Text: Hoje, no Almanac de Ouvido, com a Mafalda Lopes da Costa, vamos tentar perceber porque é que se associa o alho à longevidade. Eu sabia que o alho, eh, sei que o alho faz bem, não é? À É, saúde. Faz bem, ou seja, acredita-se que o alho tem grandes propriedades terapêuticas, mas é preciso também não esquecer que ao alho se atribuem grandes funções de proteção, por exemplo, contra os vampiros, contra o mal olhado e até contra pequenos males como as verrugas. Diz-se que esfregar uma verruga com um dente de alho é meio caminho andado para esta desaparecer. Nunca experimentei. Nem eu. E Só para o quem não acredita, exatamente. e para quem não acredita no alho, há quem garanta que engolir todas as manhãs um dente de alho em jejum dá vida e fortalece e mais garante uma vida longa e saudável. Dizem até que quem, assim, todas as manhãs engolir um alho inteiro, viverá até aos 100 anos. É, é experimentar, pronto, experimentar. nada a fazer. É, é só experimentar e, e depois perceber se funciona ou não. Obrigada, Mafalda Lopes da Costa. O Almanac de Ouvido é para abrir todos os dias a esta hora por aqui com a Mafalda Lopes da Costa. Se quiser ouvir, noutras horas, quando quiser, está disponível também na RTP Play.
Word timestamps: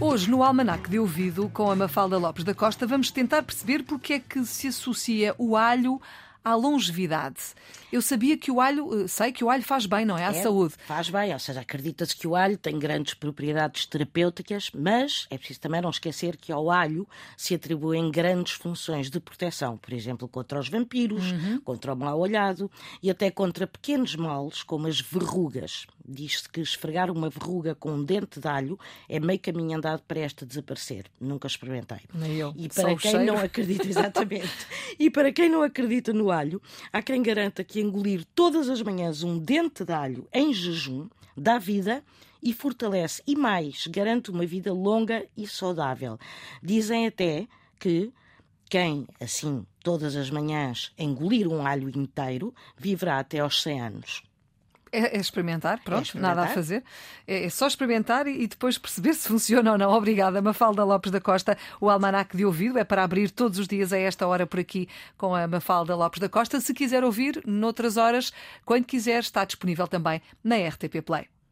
Hoje, 0.00 0.30
no 0.30 0.44
Almanac 0.44 0.88
de 0.88 0.96
Ouvido, 1.00 1.50
com 1.52 1.72
a 1.72 1.74
Mafalda 1.74 2.16
Lopes 2.18 2.44
da 2.44 2.54
Costa, 2.54 2.86
vamos 2.86 3.10
tentar 3.10 3.42
perceber 3.42 3.82
porque 3.82 4.12
é 4.14 4.20
que 4.20 4.44
se 4.44 4.68
associa 4.68 5.34
o 5.36 5.56
alho 5.56 6.00
à 6.44 6.54
longevidade. 6.54 7.40
Eu 7.92 8.02
sabia 8.02 8.36
que 8.36 8.50
o 8.50 8.60
alho, 8.60 9.04
eh, 9.04 9.08
sei 9.08 9.32
que 9.32 9.42
o 9.42 9.50
alho 9.50 9.62
faz 9.62 9.86
bem, 9.86 10.04
não 10.04 10.16
é? 10.18 10.24
À 10.24 10.30
É, 10.30 10.42
saúde. 10.42 10.74
Faz 10.86 11.08
bem, 11.08 11.32
ou 11.32 11.38
seja, 11.38 11.60
acredita-se 11.60 12.14
que 12.16 12.26
o 12.26 12.36
alho 12.36 12.56
tem 12.58 12.78
grandes 12.78 13.14
propriedades 13.14 13.86
terapêuticas, 13.86 14.70
mas 14.74 15.26
é 15.30 15.38
preciso 15.38 15.60
também 15.60 15.80
não 15.80 15.90
esquecer 15.90 16.36
que 16.36 16.52
ao 16.52 16.70
alho 16.70 17.06
se 17.36 17.54
atribuem 17.54 18.10
grandes 18.10 18.52
funções 18.52 19.10
de 19.10 19.18
proteção, 19.20 19.76
por 19.76 19.92
exemplo, 19.92 20.28
contra 20.28 20.58
os 20.60 20.68
vampiros, 20.68 21.24
contra 21.64 21.92
o 21.92 21.96
mal 21.96 22.18
olhado 22.18 22.70
e 23.02 23.10
até 23.10 23.30
contra 23.30 23.66
pequenos 23.66 24.14
males 24.16 24.62
como 24.62 24.86
as 24.86 25.00
verrugas. 25.00 25.86
Diz-se 26.10 26.48
que 26.48 26.60
esfregar 26.60 27.10
uma 27.10 27.28
verruga 27.28 27.74
com 27.74 27.92
um 27.92 28.02
dente 28.02 28.40
de 28.40 28.48
alho 28.48 28.78
é 29.08 29.20
meio 29.20 29.38
caminho 29.38 29.76
andado 29.76 30.02
para 30.08 30.20
esta 30.20 30.46
desaparecer. 30.46 31.04
Nunca 31.20 31.46
experimentei. 31.46 31.98
Nem 32.14 32.36
eu. 32.36 32.54
E 32.56 32.66
Só 32.72 32.82
para 32.82 32.92
o 32.94 32.96
quem 32.96 33.24
não 33.26 33.36
acredita, 33.38 33.84
exatamente. 33.88 34.48
e 34.98 35.10
para 35.10 35.30
quem 35.30 35.50
não 35.50 35.62
acredita 35.62 36.12
no 36.14 36.30
alho, 36.30 36.62
há 36.90 37.02
quem 37.02 37.22
garanta 37.22 37.62
que 37.62 37.77
engolir 37.78 38.24
todas 38.34 38.68
as 38.68 38.82
manhãs 38.82 39.22
um 39.22 39.38
dente 39.38 39.84
de 39.84 39.92
alho 39.92 40.28
em 40.32 40.52
jejum 40.52 41.08
dá 41.36 41.58
vida 41.58 42.02
e 42.42 42.52
fortalece 42.52 43.22
e 43.26 43.36
mais 43.36 43.86
garante 43.86 44.30
uma 44.30 44.46
vida 44.46 44.72
longa 44.72 45.26
e 45.36 45.46
saudável. 45.46 46.18
Dizem 46.62 47.06
até 47.06 47.46
que 47.78 48.12
quem, 48.68 49.06
assim, 49.20 49.66
todas 49.82 50.14
as 50.14 50.30
manhãs 50.30 50.92
engolir 50.98 51.48
um 51.48 51.66
alho 51.66 51.88
inteiro, 51.88 52.54
viverá 52.76 53.18
até 53.18 53.38
aos 53.38 53.62
100 53.62 53.80
anos. 53.80 54.22
É, 54.90 55.16
é 55.16 55.20
experimentar, 55.20 55.80
pronto, 55.84 56.06
experimentar. 56.06 56.36
nada 56.36 56.50
a 56.50 56.54
fazer. 56.54 56.82
É, 57.26 57.44
é 57.44 57.50
só 57.50 57.66
experimentar 57.66 58.26
e, 58.26 58.42
e 58.42 58.46
depois 58.46 58.78
perceber 58.78 59.14
se 59.14 59.28
funciona 59.28 59.72
ou 59.72 59.78
não. 59.78 59.90
Obrigada, 59.90 60.40
Mafalda 60.42 60.84
Lopes 60.84 61.10
da 61.10 61.20
Costa. 61.20 61.56
O 61.80 61.88
Almanac 61.88 62.36
de 62.36 62.44
Ouvido 62.44 62.78
é 62.78 62.84
para 62.84 63.02
abrir 63.02 63.30
todos 63.30 63.58
os 63.58 63.68
dias 63.68 63.92
a 63.92 63.98
esta 63.98 64.26
hora 64.26 64.46
por 64.46 64.60
aqui 64.60 64.88
com 65.16 65.34
a 65.34 65.46
Mafalda 65.46 65.94
Lopes 65.94 66.20
da 66.20 66.28
Costa. 66.28 66.60
Se 66.60 66.74
quiser 66.74 67.04
ouvir, 67.04 67.42
noutras 67.46 67.96
horas, 67.96 68.32
quando 68.64 68.84
quiser, 68.84 69.20
está 69.20 69.44
disponível 69.44 69.86
também 69.86 70.20
na 70.42 70.56
RTP 70.56 71.02
Play. 71.04 71.28